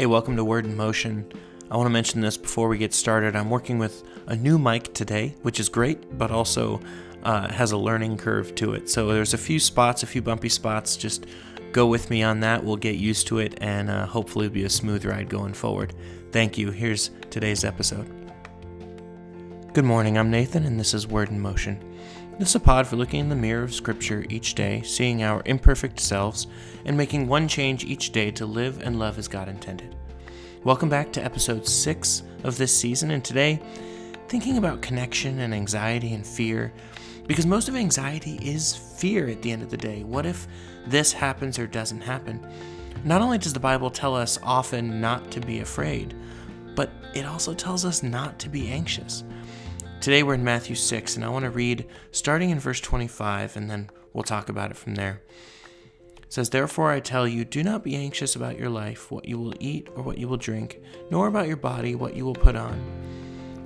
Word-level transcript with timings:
Hey, 0.00 0.06
welcome 0.06 0.34
to 0.36 0.44
Word 0.46 0.64
in 0.64 0.78
Motion. 0.78 1.30
I 1.70 1.76
want 1.76 1.84
to 1.84 1.92
mention 1.92 2.22
this 2.22 2.38
before 2.38 2.68
we 2.68 2.78
get 2.78 2.94
started. 2.94 3.36
I'm 3.36 3.50
working 3.50 3.78
with 3.78 4.02
a 4.28 4.34
new 4.34 4.58
mic 4.58 4.94
today, 4.94 5.34
which 5.42 5.60
is 5.60 5.68
great, 5.68 6.16
but 6.16 6.30
also 6.30 6.80
uh, 7.22 7.52
has 7.52 7.72
a 7.72 7.76
learning 7.76 8.16
curve 8.16 8.54
to 8.54 8.72
it. 8.72 8.88
So 8.88 9.08
there's 9.08 9.34
a 9.34 9.36
few 9.36 9.60
spots, 9.60 10.02
a 10.02 10.06
few 10.06 10.22
bumpy 10.22 10.48
spots. 10.48 10.96
Just 10.96 11.26
go 11.72 11.86
with 11.86 12.08
me 12.08 12.22
on 12.22 12.40
that. 12.40 12.64
We'll 12.64 12.78
get 12.78 12.96
used 12.96 13.26
to 13.26 13.40
it 13.40 13.58
and 13.60 13.90
uh, 13.90 14.06
hopefully 14.06 14.46
it'll 14.46 14.54
be 14.54 14.64
a 14.64 14.70
smooth 14.70 15.04
ride 15.04 15.28
going 15.28 15.52
forward. 15.52 15.92
Thank 16.32 16.56
you. 16.56 16.70
Here's 16.70 17.10
today's 17.28 17.62
episode. 17.62 18.08
Good 19.74 19.84
morning. 19.84 20.16
I'm 20.16 20.30
Nathan, 20.30 20.64
and 20.64 20.80
this 20.80 20.94
is 20.94 21.06
Word 21.06 21.28
in 21.28 21.38
Motion. 21.40 21.78
This 22.40 22.48
is 22.48 22.54
a 22.54 22.60
pod 22.60 22.86
for 22.86 22.96
looking 22.96 23.20
in 23.20 23.28
the 23.28 23.36
mirror 23.36 23.62
of 23.62 23.74
Scripture 23.74 24.24
each 24.30 24.54
day, 24.54 24.80
seeing 24.80 25.22
our 25.22 25.42
imperfect 25.44 26.00
selves, 26.00 26.46
and 26.86 26.96
making 26.96 27.28
one 27.28 27.46
change 27.46 27.84
each 27.84 28.12
day 28.12 28.30
to 28.30 28.46
live 28.46 28.80
and 28.80 28.98
love 28.98 29.18
as 29.18 29.28
God 29.28 29.46
intended. 29.46 29.94
Welcome 30.64 30.88
back 30.88 31.12
to 31.12 31.22
episode 31.22 31.68
6 31.68 32.22
of 32.44 32.56
this 32.56 32.74
season, 32.74 33.10
and 33.10 33.22
today, 33.22 33.60
thinking 34.28 34.56
about 34.56 34.80
connection 34.80 35.40
and 35.40 35.52
anxiety 35.52 36.14
and 36.14 36.26
fear, 36.26 36.72
because 37.26 37.44
most 37.44 37.68
of 37.68 37.76
anxiety 37.76 38.36
is 38.36 38.74
fear 38.74 39.28
at 39.28 39.42
the 39.42 39.52
end 39.52 39.62
of 39.62 39.68
the 39.68 39.76
day. 39.76 40.02
What 40.02 40.24
if 40.24 40.48
this 40.86 41.12
happens 41.12 41.58
or 41.58 41.66
doesn't 41.66 42.00
happen? 42.00 42.40
Not 43.04 43.20
only 43.20 43.36
does 43.36 43.52
the 43.52 43.60
Bible 43.60 43.90
tell 43.90 44.16
us 44.16 44.38
often 44.42 44.98
not 44.98 45.30
to 45.32 45.40
be 45.40 45.60
afraid, 45.60 46.14
but 46.74 46.90
it 47.14 47.26
also 47.26 47.52
tells 47.52 47.84
us 47.84 48.02
not 48.02 48.38
to 48.38 48.48
be 48.48 48.68
anxious. 48.68 49.24
Today 50.00 50.22
we're 50.22 50.32
in 50.32 50.42
Matthew 50.42 50.76
6, 50.76 51.16
and 51.16 51.24
I 51.26 51.28
want 51.28 51.42
to 51.42 51.50
read 51.50 51.84
starting 52.10 52.48
in 52.48 52.58
verse 52.58 52.80
25, 52.80 53.54
and 53.54 53.70
then 53.70 53.90
we'll 54.14 54.24
talk 54.24 54.48
about 54.48 54.70
it 54.70 54.78
from 54.78 54.94
there. 54.94 55.20
It 56.16 56.32
says, 56.32 56.48
Therefore 56.48 56.90
I 56.90 57.00
tell 57.00 57.28
you, 57.28 57.44
do 57.44 57.62
not 57.62 57.84
be 57.84 57.94
anxious 57.96 58.34
about 58.34 58.58
your 58.58 58.70
life, 58.70 59.10
what 59.10 59.28
you 59.28 59.38
will 59.38 59.52
eat 59.60 59.90
or 59.94 60.02
what 60.02 60.16
you 60.16 60.26
will 60.26 60.38
drink, 60.38 60.80
nor 61.10 61.26
about 61.26 61.48
your 61.48 61.58
body, 61.58 61.96
what 61.96 62.16
you 62.16 62.24
will 62.24 62.32
put 62.32 62.56
on. 62.56 62.82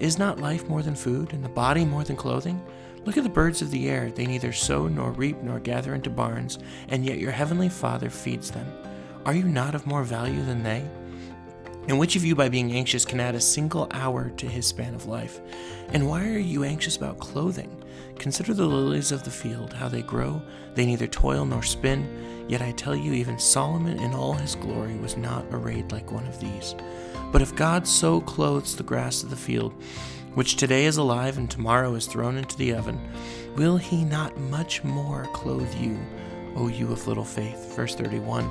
Is 0.00 0.18
not 0.18 0.38
life 0.38 0.68
more 0.68 0.82
than 0.82 0.94
food, 0.94 1.32
and 1.32 1.42
the 1.42 1.48
body 1.48 1.86
more 1.86 2.04
than 2.04 2.16
clothing? 2.16 2.62
Look 3.06 3.16
at 3.16 3.24
the 3.24 3.30
birds 3.30 3.62
of 3.62 3.70
the 3.70 3.88
air. 3.88 4.10
They 4.10 4.26
neither 4.26 4.52
sow 4.52 4.86
nor 4.86 5.12
reap 5.12 5.38
nor 5.42 5.58
gather 5.60 5.94
into 5.94 6.10
barns, 6.10 6.58
and 6.88 7.06
yet 7.06 7.20
your 7.20 7.32
heavenly 7.32 7.70
Father 7.70 8.10
feeds 8.10 8.50
them. 8.50 8.70
Are 9.24 9.34
you 9.34 9.44
not 9.44 9.74
of 9.74 9.86
more 9.86 10.04
value 10.04 10.44
than 10.44 10.62
they? 10.62 10.84
And 11.88 11.98
which 11.98 12.16
of 12.16 12.24
you, 12.24 12.34
by 12.34 12.50
being 12.50 12.72
anxious, 12.72 13.06
can 13.06 13.18
add 13.18 13.34
a 13.34 13.40
single 13.40 13.88
hour 13.92 14.28
to 14.36 14.46
his 14.46 14.66
span 14.66 14.94
of 14.94 15.06
life? 15.06 15.40
And 15.88 16.06
why 16.06 16.28
are 16.28 16.38
you 16.38 16.62
anxious 16.62 16.96
about 16.96 17.18
clothing? 17.18 17.82
Consider 18.18 18.52
the 18.52 18.66
lilies 18.66 19.10
of 19.10 19.24
the 19.24 19.30
field, 19.30 19.72
how 19.72 19.88
they 19.88 20.02
grow. 20.02 20.42
They 20.74 20.84
neither 20.84 21.06
toil 21.06 21.46
nor 21.46 21.62
spin. 21.62 22.46
Yet 22.46 22.60
I 22.60 22.72
tell 22.72 22.94
you, 22.94 23.14
even 23.14 23.38
Solomon 23.38 23.98
in 24.00 24.12
all 24.12 24.34
his 24.34 24.54
glory 24.54 24.96
was 24.96 25.16
not 25.16 25.46
arrayed 25.50 25.90
like 25.90 26.12
one 26.12 26.26
of 26.26 26.38
these. 26.40 26.74
But 27.32 27.42
if 27.42 27.56
God 27.56 27.86
so 27.86 28.20
clothes 28.20 28.76
the 28.76 28.82
grass 28.82 29.22
of 29.22 29.30
the 29.30 29.36
field, 29.36 29.72
which 30.34 30.56
today 30.56 30.84
is 30.84 30.98
alive 30.98 31.38
and 31.38 31.50
tomorrow 31.50 31.94
is 31.94 32.06
thrown 32.06 32.36
into 32.36 32.56
the 32.56 32.74
oven, 32.74 33.00
will 33.56 33.78
he 33.78 34.04
not 34.04 34.38
much 34.38 34.84
more 34.84 35.26
clothe 35.32 35.74
you, 35.74 35.98
O 36.56 36.68
you 36.68 36.90
of 36.92 37.06
little 37.06 37.24
faith? 37.24 37.74
Verse 37.74 37.94
31. 37.94 38.48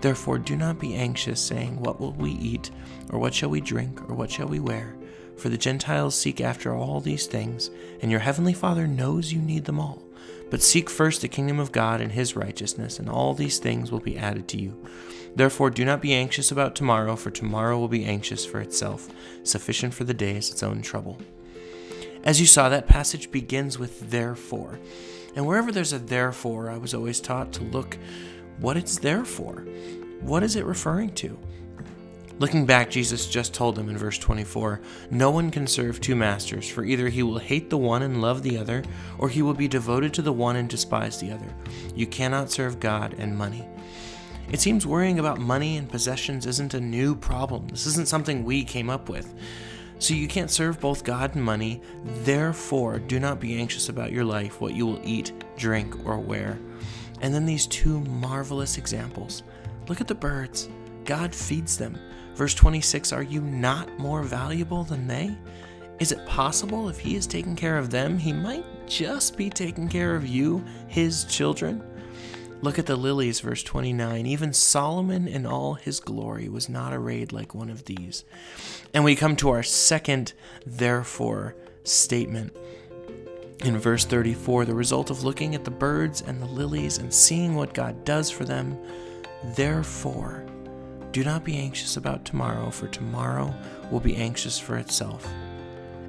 Therefore, 0.00 0.38
do 0.38 0.56
not 0.56 0.78
be 0.78 0.94
anxious, 0.94 1.40
saying, 1.40 1.80
What 1.80 2.00
will 2.00 2.12
we 2.12 2.32
eat, 2.32 2.70
or 3.10 3.18
what 3.18 3.34
shall 3.34 3.48
we 3.48 3.60
drink, 3.60 4.08
or 4.08 4.14
what 4.14 4.30
shall 4.30 4.46
we 4.46 4.60
wear? 4.60 4.94
For 5.36 5.48
the 5.48 5.58
Gentiles 5.58 6.14
seek 6.14 6.40
after 6.40 6.74
all 6.74 7.00
these 7.00 7.26
things, 7.26 7.70
and 8.00 8.10
your 8.10 8.20
heavenly 8.20 8.54
Father 8.54 8.86
knows 8.86 9.32
you 9.32 9.40
need 9.40 9.64
them 9.64 9.80
all. 9.80 10.02
But 10.50 10.62
seek 10.62 10.88
first 10.88 11.22
the 11.22 11.28
kingdom 11.28 11.58
of 11.58 11.72
God 11.72 12.00
and 12.00 12.12
his 12.12 12.36
righteousness, 12.36 12.98
and 12.98 13.08
all 13.08 13.34
these 13.34 13.58
things 13.58 13.90
will 13.90 14.00
be 14.00 14.16
added 14.16 14.48
to 14.48 14.58
you. 14.58 14.80
Therefore, 15.34 15.70
do 15.70 15.84
not 15.84 16.00
be 16.00 16.14
anxious 16.14 16.50
about 16.50 16.74
tomorrow, 16.74 17.16
for 17.16 17.30
tomorrow 17.30 17.78
will 17.78 17.88
be 17.88 18.04
anxious 18.04 18.46
for 18.46 18.60
itself. 18.60 19.08
Sufficient 19.42 19.92
for 19.92 20.04
the 20.04 20.14
day 20.14 20.36
is 20.36 20.50
its 20.50 20.62
own 20.62 20.82
trouble. 20.82 21.18
As 22.22 22.40
you 22.40 22.46
saw, 22.46 22.68
that 22.68 22.86
passage 22.86 23.30
begins 23.30 23.78
with 23.78 24.10
therefore. 24.10 24.78
And 25.36 25.46
wherever 25.46 25.70
there's 25.70 25.92
a 25.92 25.98
therefore, 25.98 26.70
I 26.70 26.78
was 26.78 26.94
always 26.94 27.20
taught 27.20 27.52
to 27.54 27.62
look 27.64 27.98
what 28.58 28.76
it's 28.76 28.98
there 28.98 29.24
for. 29.24 29.66
What 30.20 30.42
is 30.42 30.56
it 30.56 30.64
referring 30.64 31.14
to? 31.16 31.38
Looking 32.38 32.66
back, 32.66 32.90
Jesus 32.90 33.26
just 33.26 33.54
told 33.54 33.76
them 33.76 33.88
in 33.88 33.96
verse 33.96 34.18
24 34.18 34.80
No 35.10 35.30
one 35.30 35.50
can 35.50 35.66
serve 35.66 36.00
two 36.00 36.16
masters, 36.16 36.68
for 36.68 36.84
either 36.84 37.08
he 37.08 37.22
will 37.22 37.38
hate 37.38 37.70
the 37.70 37.78
one 37.78 38.02
and 38.02 38.20
love 38.20 38.42
the 38.42 38.58
other, 38.58 38.82
or 39.18 39.28
he 39.28 39.40
will 39.40 39.54
be 39.54 39.68
devoted 39.68 40.12
to 40.14 40.22
the 40.22 40.32
one 40.32 40.56
and 40.56 40.68
despise 40.68 41.18
the 41.18 41.30
other. 41.30 41.54
You 41.94 42.06
cannot 42.06 42.50
serve 42.50 42.80
God 42.80 43.14
and 43.18 43.36
money. 43.36 43.66
It 44.50 44.60
seems 44.60 44.86
worrying 44.86 45.18
about 45.18 45.38
money 45.38 45.76
and 45.76 45.88
possessions 45.88 46.46
isn't 46.46 46.74
a 46.74 46.80
new 46.80 47.16
problem. 47.16 47.68
This 47.68 47.86
isn't 47.86 48.08
something 48.08 48.44
we 48.44 48.64
came 48.64 48.90
up 48.90 49.08
with. 49.08 49.34
So 49.98 50.14
you 50.14 50.28
can't 50.28 50.50
serve 50.50 50.80
both 50.80 51.04
God 51.04 51.34
and 51.34 51.44
money. 51.44 51.80
Therefore, 52.04 52.98
do 52.98 53.18
not 53.18 53.40
be 53.40 53.58
anxious 53.58 53.88
about 53.88 54.12
your 54.12 54.24
life, 54.24 54.60
what 54.60 54.74
you 54.74 54.86
will 54.86 55.00
eat, 55.02 55.32
drink, 55.56 56.06
or 56.06 56.18
wear. 56.18 56.58
And 57.22 57.34
then 57.34 57.46
these 57.46 57.66
two 57.66 58.00
marvelous 58.00 58.76
examples. 58.76 59.42
Look 59.88 60.00
at 60.00 60.08
the 60.08 60.14
birds. 60.14 60.68
God 61.04 61.34
feeds 61.34 61.78
them. 61.78 61.98
Verse 62.34 62.54
26 62.54 63.12
Are 63.12 63.22
you 63.22 63.40
not 63.40 63.98
more 63.98 64.22
valuable 64.22 64.84
than 64.84 65.06
they? 65.06 65.36
Is 65.98 66.12
it 66.12 66.26
possible 66.26 66.90
if 66.90 66.98
He 66.98 67.16
is 67.16 67.26
taking 67.26 67.56
care 67.56 67.78
of 67.78 67.90
them, 67.90 68.18
He 68.18 68.32
might 68.32 68.64
just 68.86 69.36
be 69.36 69.48
taking 69.48 69.88
care 69.88 70.14
of 70.14 70.26
you, 70.26 70.62
His 70.88 71.24
children? 71.24 71.82
Look 72.66 72.80
at 72.80 72.86
the 72.86 72.96
lilies, 72.96 73.38
verse 73.38 73.62
29. 73.62 74.26
Even 74.26 74.52
Solomon 74.52 75.28
in 75.28 75.46
all 75.46 75.74
his 75.74 76.00
glory 76.00 76.48
was 76.48 76.68
not 76.68 76.92
arrayed 76.92 77.30
like 77.30 77.54
one 77.54 77.70
of 77.70 77.84
these. 77.84 78.24
And 78.92 79.04
we 79.04 79.14
come 79.14 79.36
to 79.36 79.50
our 79.50 79.62
second, 79.62 80.32
therefore, 80.66 81.54
statement 81.84 82.56
in 83.60 83.78
verse 83.78 84.04
34, 84.04 84.64
the 84.64 84.74
result 84.74 85.10
of 85.10 85.22
looking 85.22 85.54
at 85.54 85.64
the 85.64 85.70
birds 85.70 86.22
and 86.22 86.42
the 86.42 86.46
lilies 86.46 86.98
and 86.98 87.14
seeing 87.14 87.54
what 87.54 87.72
God 87.72 88.04
does 88.04 88.32
for 88.32 88.44
them. 88.44 88.76
Therefore, 89.54 90.44
do 91.12 91.22
not 91.22 91.44
be 91.44 91.58
anxious 91.58 91.96
about 91.96 92.24
tomorrow, 92.24 92.70
for 92.70 92.88
tomorrow 92.88 93.54
will 93.92 94.00
be 94.00 94.16
anxious 94.16 94.58
for 94.58 94.76
itself. 94.76 95.24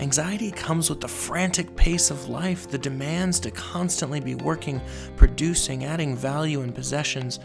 Anxiety 0.00 0.50
comes 0.50 0.90
with 0.90 1.00
the 1.00 1.08
frantic 1.08 1.74
pace 1.76 2.10
of 2.10 2.28
life, 2.28 2.68
the 2.68 2.78
demands 2.78 3.38
to 3.40 3.50
constantly 3.50 4.20
be 4.20 4.34
working, 4.34 4.80
producing, 5.16 5.84
adding 5.84 6.16
value 6.16 6.62
and 6.62 6.74
possessions. 6.74 7.38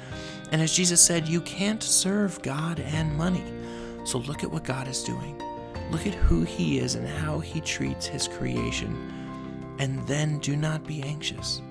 And 0.52 0.62
as 0.62 0.76
Jesus 0.76 1.02
said, 1.02 1.28
you 1.28 1.42
can't 1.42 1.84
serve 1.84 2.42
God 2.42 2.80
and 2.80 3.16
money. 3.16 3.44
So 4.04 4.20
look 4.20 4.44
at 4.44 4.52
what 4.52 4.64
God 4.64 4.88
is 4.88 5.04
doing. 5.04 5.42
Look 5.92 6.08
at 6.08 6.16
who 6.16 6.44
He 6.44 6.80
is 6.80 6.96
and 6.96 7.08
how 7.08 7.40
He 7.40 7.62
treats 7.62 8.06
His 8.06 8.28
creation 8.28 9.20
and 9.80 10.06
then 10.08 10.40
do 10.40 10.56
not 10.56 10.86
be 10.86 11.02
anxious. 11.02 11.62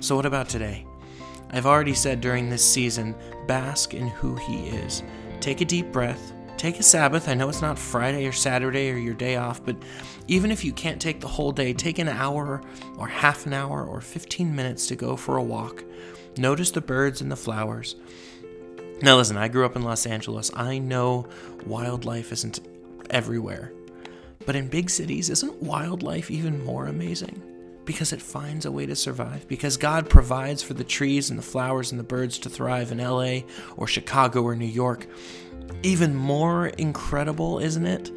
So, 0.00 0.16
what 0.16 0.24
about 0.24 0.48
today? 0.48 0.86
I've 1.50 1.66
already 1.66 1.94
said 1.94 2.20
during 2.20 2.48
this 2.48 2.64
season 2.64 3.14
bask 3.46 3.92
in 3.92 4.08
who 4.08 4.36
He 4.36 4.68
is. 4.68 5.02
Take 5.40 5.60
a 5.60 5.64
deep 5.64 5.92
breath. 5.92 6.32
Take 6.60 6.78
a 6.78 6.82
Sabbath. 6.82 7.26
I 7.26 7.32
know 7.32 7.48
it's 7.48 7.62
not 7.62 7.78
Friday 7.78 8.26
or 8.26 8.32
Saturday 8.32 8.90
or 8.90 8.98
your 8.98 9.14
day 9.14 9.36
off, 9.36 9.64
but 9.64 9.76
even 10.28 10.50
if 10.50 10.62
you 10.62 10.74
can't 10.74 11.00
take 11.00 11.18
the 11.18 11.26
whole 11.26 11.52
day, 11.52 11.72
take 11.72 11.98
an 11.98 12.06
hour 12.06 12.60
or 12.98 13.08
half 13.08 13.46
an 13.46 13.54
hour 13.54 13.82
or 13.82 14.02
15 14.02 14.54
minutes 14.54 14.86
to 14.88 14.94
go 14.94 15.16
for 15.16 15.38
a 15.38 15.42
walk. 15.42 15.82
Notice 16.36 16.70
the 16.70 16.82
birds 16.82 17.22
and 17.22 17.32
the 17.32 17.36
flowers. 17.36 17.96
Now, 19.00 19.16
listen, 19.16 19.38
I 19.38 19.48
grew 19.48 19.64
up 19.64 19.74
in 19.74 19.80
Los 19.80 20.04
Angeles. 20.04 20.50
I 20.54 20.76
know 20.76 21.26
wildlife 21.64 22.30
isn't 22.30 22.60
everywhere. 23.08 23.72
But 24.44 24.54
in 24.54 24.68
big 24.68 24.90
cities, 24.90 25.30
isn't 25.30 25.62
wildlife 25.62 26.30
even 26.30 26.62
more 26.62 26.88
amazing? 26.88 27.42
Because 27.86 28.12
it 28.12 28.20
finds 28.20 28.66
a 28.66 28.70
way 28.70 28.84
to 28.84 28.94
survive. 28.94 29.48
Because 29.48 29.78
God 29.78 30.10
provides 30.10 30.62
for 30.62 30.74
the 30.74 30.84
trees 30.84 31.30
and 31.30 31.38
the 31.38 31.42
flowers 31.42 31.90
and 31.90 31.98
the 31.98 32.04
birds 32.04 32.38
to 32.40 32.50
thrive 32.50 32.92
in 32.92 32.98
LA 32.98 33.46
or 33.78 33.86
Chicago 33.86 34.42
or 34.42 34.54
New 34.54 34.66
York. 34.66 35.06
Even 35.82 36.14
more 36.14 36.68
incredible, 36.68 37.58
isn't 37.58 37.86
it? 37.86 38.10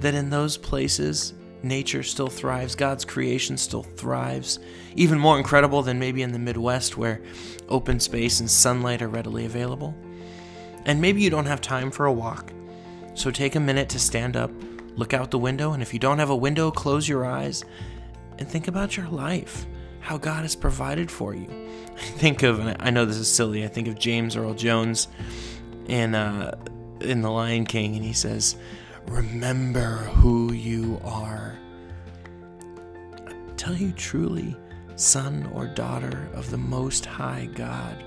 That 0.00 0.14
in 0.14 0.30
those 0.30 0.56
places, 0.56 1.34
nature 1.62 2.02
still 2.02 2.28
thrives, 2.28 2.74
God's 2.74 3.04
creation 3.04 3.56
still 3.56 3.82
thrives. 3.82 4.58
Even 4.94 5.18
more 5.18 5.38
incredible 5.38 5.82
than 5.82 5.98
maybe 5.98 6.22
in 6.22 6.32
the 6.32 6.38
Midwest 6.38 6.96
where 6.96 7.20
open 7.68 8.00
space 8.00 8.40
and 8.40 8.50
sunlight 8.50 9.02
are 9.02 9.08
readily 9.08 9.44
available. 9.44 9.94
And 10.84 11.00
maybe 11.00 11.20
you 11.20 11.30
don't 11.30 11.46
have 11.46 11.60
time 11.60 11.90
for 11.90 12.06
a 12.06 12.12
walk. 12.12 12.52
So 13.14 13.30
take 13.30 13.56
a 13.56 13.60
minute 13.60 13.88
to 13.90 13.98
stand 13.98 14.36
up, 14.36 14.50
Look 14.98 15.14
out 15.14 15.30
the 15.30 15.38
window, 15.38 15.74
and 15.74 15.80
if 15.80 15.94
you 15.94 16.00
don't 16.00 16.18
have 16.18 16.30
a 16.30 16.36
window, 16.36 16.72
close 16.72 17.08
your 17.08 17.24
eyes 17.24 17.64
and 18.36 18.48
think 18.48 18.66
about 18.66 18.96
your 18.96 19.06
life, 19.06 19.64
how 20.00 20.18
God 20.18 20.42
has 20.42 20.56
provided 20.56 21.08
for 21.08 21.36
you. 21.36 21.46
I 21.96 22.00
think 22.00 22.42
of, 22.42 22.58
I 22.80 22.90
know 22.90 23.04
this 23.04 23.16
is 23.16 23.32
silly, 23.32 23.64
I 23.64 23.68
think 23.68 23.86
of 23.86 23.96
James 23.96 24.34
Earl 24.34 24.54
Jones 24.54 25.06
in, 25.86 26.16
uh, 26.16 26.58
in 27.00 27.22
The 27.22 27.30
Lion 27.30 27.64
King, 27.66 27.96
and 27.96 28.04
he 28.04 28.12
says, 28.12 28.56
Remember 29.06 29.96
who 29.96 30.52
you 30.52 31.00
are. 31.04 31.58
I 33.26 33.32
tell 33.56 33.74
you 33.74 33.92
truly, 33.92 34.56
son 34.96 35.50
or 35.54 35.66
daughter 35.66 36.28
of 36.34 36.50
the 36.50 36.58
Most 36.58 37.06
High 37.06 37.48
God, 37.54 38.04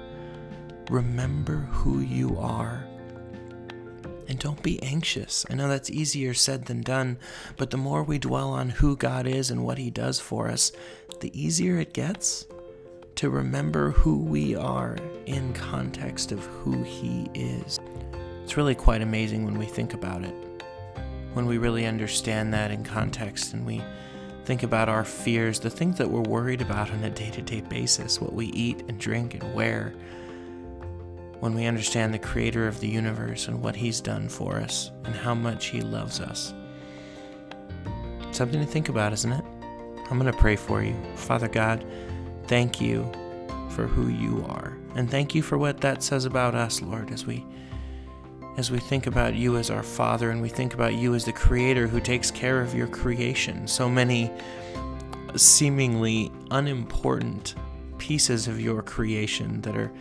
remember 0.89 1.57
who 1.71 1.99
you 2.01 2.37
are 2.37 2.85
And 4.27 4.39
don't 4.39 4.61
be 4.63 4.81
anxious. 4.81 5.45
I 5.49 5.55
know 5.55 5.67
that's 5.67 5.89
easier 5.89 6.33
said 6.33 6.65
than 6.65 6.81
done, 6.81 7.17
but 7.57 7.69
the 7.71 7.77
more 7.77 8.03
we 8.03 8.17
dwell 8.19 8.49
on 8.51 8.69
who 8.69 8.95
God 8.95 9.27
is 9.27 9.51
and 9.51 9.65
what 9.65 9.77
He 9.77 9.89
does 9.91 10.19
for 10.19 10.47
us, 10.49 10.71
the 11.19 11.31
easier 11.39 11.77
it 11.79 11.93
gets 11.93 12.45
to 13.15 13.29
remember 13.29 13.91
who 13.91 14.17
we 14.19 14.55
are 14.55 14.97
in 15.25 15.53
context 15.53 16.31
of 16.31 16.45
who 16.45 16.83
He 16.83 17.29
is. 17.33 17.79
It's 18.51 18.57
really 18.57 18.75
quite 18.75 19.01
amazing 19.01 19.45
when 19.45 19.57
we 19.57 19.65
think 19.65 19.93
about 19.93 20.25
it. 20.25 20.35
When 21.31 21.45
we 21.45 21.57
really 21.57 21.85
understand 21.85 22.53
that 22.53 22.69
in 22.69 22.83
context 22.83 23.53
and 23.53 23.65
we 23.65 23.81
think 24.43 24.63
about 24.63 24.89
our 24.89 25.05
fears, 25.05 25.61
the 25.61 25.69
things 25.69 25.97
that 25.99 26.09
we're 26.09 26.19
worried 26.19 26.59
about 26.59 26.91
on 26.91 27.01
a 27.05 27.09
day 27.09 27.29
to 27.29 27.41
day 27.41 27.61
basis, 27.61 28.19
what 28.19 28.33
we 28.33 28.47
eat 28.47 28.83
and 28.89 28.99
drink 28.99 29.35
and 29.35 29.55
wear 29.55 29.93
when 31.39 31.53
we 31.53 31.65
understand 31.65 32.13
the 32.13 32.19
creator 32.19 32.67
of 32.67 32.81
the 32.81 32.89
universe 32.89 33.47
and 33.47 33.61
what 33.61 33.73
he's 33.73 34.01
done 34.01 34.27
for 34.27 34.57
us 34.57 34.91
and 35.05 35.15
how 35.15 35.33
much 35.33 35.67
he 35.67 35.79
loves 35.79 36.19
us. 36.19 36.53
Something 38.31 38.59
to 38.59 38.65
think 38.65 38.89
about, 38.89 39.13
isn't 39.13 39.31
it? 39.31 39.45
I'm 40.09 40.19
going 40.19 40.29
to 40.29 40.37
pray 40.37 40.57
for 40.57 40.83
you. 40.83 40.97
Father 41.15 41.47
God, 41.47 41.85
thank 42.47 42.81
you 42.81 43.09
for 43.69 43.87
who 43.87 44.09
you 44.09 44.45
are. 44.49 44.77
And 44.95 45.09
thank 45.09 45.33
you 45.33 45.41
for 45.41 45.57
what 45.57 45.79
that 45.79 46.03
says 46.03 46.25
about 46.25 46.53
us, 46.53 46.81
Lord, 46.81 47.11
as 47.11 47.25
we 47.25 47.45
as 48.57 48.69
we 48.69 48.79
think 48.79 49.07
about 49.07 49.33
you 49.33 49.57
as 49.57 49.69
our 49.69 49.83
Father 49.83 50.29
and 50.29 50.41
we 50.41 50.49
think 50.49 50.73
about 50.73 50.93
you 50.93 51.15
as 51.15 51.25
the 51.25 51.31
creator 51.31 51.87
who 51.87 51.99
takes 51.99 52.29
care 52.29 52.61
of 52.61 52.75
your 52.75 52.87
creation. 52.87 53.67
So 53.67 53.89
many 53.89 54.31
seemingly 55.35 56.31
unimportant 56.51 57.55
pieces 57.97 58.47
of 58.47 58.59
your 58.59 58.81
creation 58.81 59.61
that 59.61 59.77
are 59.77 59.91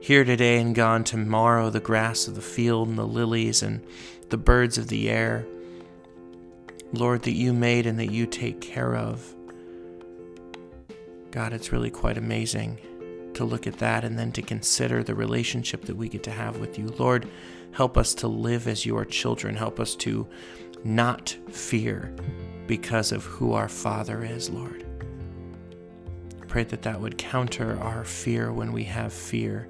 here 0.00 0.24
today 0.24 0.60
and 0.60 0.74
gone 0.74 1.04
tomorrow, 1.04 1.70
the 1.70 1.80
grass 1.80 2.26
of 2.26 2.34
the 2.34 2.42
field 2.42 2.88
and 2.88 2.98
the 2.98 3.06
lilies 3.06 3.62
and 3.62 3.84
the 4.30 4.36
birds 4.36 4.78
of 4.78 4.88
the 4.88 5.08
air. 5.08 5.46
Lord, 6.92 7.22
that 7.22 7.32
you 7.32 7.52
made 7.52 7.86
and 7.86 7.98
that 7.98 8.10
you 8.10 8.26
take 8.26 8.60
care 8.60 8.96
of. 8.96 9.34
God, 11.30 11.52
it's 11.52 11.70
really 11.70 11.90
quite 11.90 12.16
amazing 12.16 12.78
to 13.38 13.44
look 13.44 13.66
at 13.66 13.78
that 13.78 14.04
and 14.04 14.18
then 14.18 14.32
to 14.32 14.42
consider 14.42 15.02
the 15.02 15.14
relationship 15.14 15.84
that 15.86 15.96
we 15.96 16.08
get 16.08 16.22
to 16.24 16.30
have 16.30 16.58
with 16.58 16.78
you. 16.78 16.88
Lord, 16.98 17.28
help 17.72 17.96
us 17.96 18.14
to 18.14 18.28
live 18.28 18.66
as 18.66 18.84
your 18.84 19.04
children. 19.04 19.54
Help 19.54 19.78
us 19.80 19.94
to 19.96 20.26
not 20.84 21.36
fear 21.50 22.14
because 22.66 23.12
of 23.12 23.24
who 23.24 23.52
our 23.52 23.68
Father 23.68 24.24
is, 24.24 24.50
Lord. 24.50 24.84
Pray 26.48 26.64
that 26.64 26.82
that 26.82 27.00
would 27.00 27.16
counter 27.16 27.78
our 27.80 28.04
fear 28.04 28.52
when 28.52 28.72
we 28.72 28.84
have 28.84 29.12
fear 29.12 29.68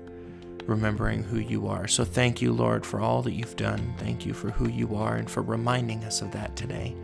remembering 0.66 1.22
who 1.22 1.38
you 1.38 1.66
are. 1.66 1.88
So 1.88 2.04
thank 2.04 2.40
you, 2.40 2.52
Lord, 2.52 2.86
for 2.86 3.00
all 3.00 3.22
that 3.22 3.32
you've 3.32 3.56
done. 3.56 3.94
Thank 3.98 4.24
you 4.24 4.32
for 4.32 4.50
who 4.50 4.68
you 4.68 4.94
are 4.94 5.16
and 5.16 5.28
for 5.28 5.42
reminding 5.42 6.04
us 6.04 6.22
of 6.22 6.30
that 6.32 6.56
today. 6.56 6.94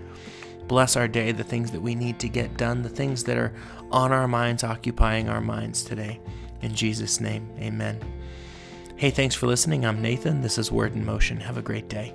Bless 0.69 0.96
our 0.96 1.08
day, 1.08 1.32
the 1.32 1.44
things 1.44 1.70
that 1.72 1.81
we 1.81 1.94
need 1.94 2.19
to 2.20 2.28
get 2.28 2.56
done, 2.56 2.82
the 2.82 2.88
things 2.88 3.25
that 3.25 3.37
are 3.37 3.52
on 3.90 4.12
our 4.12 4.28
minds, 4.28 4.64
occupying 4.64 5.28
our 5.28 5.40
minds 5.40 5.82
today. 5.82 6.20
In 6.62 6.74
Jesus' 6.74 7.20
name, 7.20 7.50
amen. 7.58 8.00
Hey, 8.96 9.10
thanks 9.10 9.34
for 9.34 9.46
listening. 9.46 9.84
I'm 9.84 10.00
Nathan. 10.00 10.40
This 10.40 10.56
is 10.56 10.70
Word 10.70 10.94
in 10.94 11.04
Motion. 11.04 11.38
Have 11.38 11.56
a 11.56 11.62
great 11.62 11.88
day. 11.88 12.14